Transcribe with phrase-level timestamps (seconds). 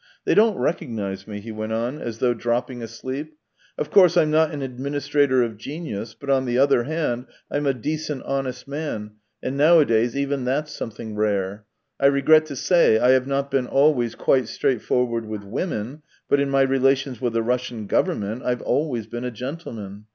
[0.25, 3.37] "They don't recognize me," he went on, as though dropping asleep."
[3.77, 7.27] Of course I'm not an administrator of genius, but, on the other hand.
[7.51, 9.11] I 'ma decent, honest man,
[9.43, 11.65] and nowadays even that's something rare.
[11.99, 16.49] I regret to say I have not been always quite straightforward with women, but in
[16.49, 20.05] my relations with the Russian government I've always been a gentleman.